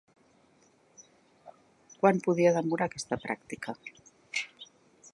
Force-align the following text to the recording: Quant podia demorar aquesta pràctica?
Quant 1.99 2.23
podia 2.29 2.55
demorar 2.57 2.91
aquesta 2.91 3.23
pràctica? 3.27 3.77